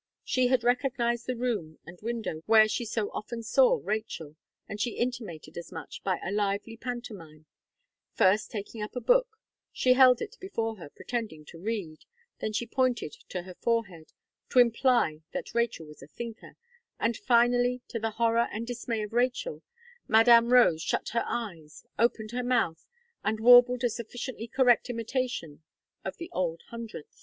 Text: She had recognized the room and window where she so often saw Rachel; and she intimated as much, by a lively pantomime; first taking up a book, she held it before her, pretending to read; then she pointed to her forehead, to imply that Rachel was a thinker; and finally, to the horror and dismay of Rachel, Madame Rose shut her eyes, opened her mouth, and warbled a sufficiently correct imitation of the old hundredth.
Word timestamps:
She 0.23 0.47
had 0.47 0.63
recognized 0.63 1.27
the 1.27 1.35
room 1.35 1.77
and 1.85 2.01
window 2.01 2.41
where 2.47 2.67
she 2.67 2.85
so 2.85 3.11
often 3.11 3.43
saw 3.43 3.79
Rachel; 3.83 4.35
and 4.67 4.81
she 4.81 4.97
intimated 4.97 5.59
as 5.59 5.71
much, 5.71 6.03
by 6.03 6.19
a 6.23 6.31
lively 6.31 6.75
pantomime; 6.75 7.45
first 8.11 8.49
taking 8.49 8.81
up 8.81 8.95
a 8.95 8.99
book, 8.99 9.37
she 9.71 9.93
held 9.93 10.19
it 10.19 10.37
before 10.39 10.77
her, 10.77 10.89
pretending 10.89 11.45
to 11.45 11.59
read; 11.59 11.99
then 12.39 12.51
she 12.51 12.65
pointed 12.65 13.11
to 13.29 13.43
her 13.43 13.53
forehead, 13.53 14.11
to 14.49 14.57
imply 14.57 15.21
that 15.33 15.53
Rachel 15.53 15.85
was 15.85 16.01
a 16.01 16.07
thinker; 16.07 16.55
and 16.99 17.15
finally, 17.15 17.81
to 17.89 17.99
the 17.99 18.09
horror 18.09 18.47
and 18.51 18.65
dismay 18.65 19.03
of 19.03 19.13
Rachel, 19.13 19.61
Madame 20.07 20.51
Rose 20.51 20.81
shut 20.81 21.09
her 21.09 21.25
eyes, 21.27 21.85
opened 21.99 22.31
her 22.31 22.41
mouth, 22.43 22.87
and 23.23 23.39
warbled 23.39 23.83
a 23.83 23.89
sufficiently 23.91 24.47
correct 24.47 24.89
imitation 24.89 25.61
of 26.03 26.17
the 26.17 26.31
old 26.33 26.63
hundredth. 26.69 27.19